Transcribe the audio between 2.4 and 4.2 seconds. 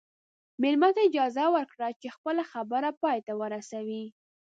خبره پای ته ورسوي.